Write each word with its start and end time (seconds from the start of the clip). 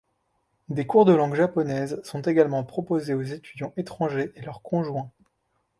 Des 0.69 0.87
cours 0.87 1.05
de 1.05 1.13
langue 1.13 1.35
japonaise 1.35 2.01
sont 2.03 2.23
également 2.23 2.63
proposés 2.63 3.13
aux 3.13 3.21
étudiants 3.21 3.71
étrangers 3.77 4.31
et 4.35 4.41
leurs 4.41 4.63
conjoints. 4.63 5.11